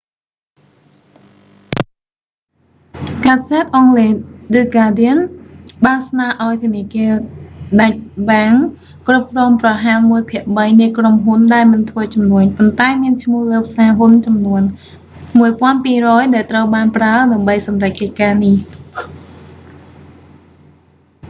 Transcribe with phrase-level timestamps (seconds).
[3.25, 5.19] កាសែតអង់គ្លេស ឌឹ ហ្កាដៀន the guardian
[5.85, 7.13] បានស្នើឱ្យធនាគារ
[7.81, 7.97] ដាច់
[8.29, 14.61] បែង deutsche bank គ្រប់គ្រងប្រហែលមួយភាគបីនៃក្រុមហ៊ុនដែលមិនធ្វើជំនួញប៉ុន្តែមានឈ្មោះលើផ្សារហ៊ុនចំនួន
[15.47, 18.55] 1200 ដែលត្រូវបានប្រើដើម្បីសម្រេចកិច្ចការនេះ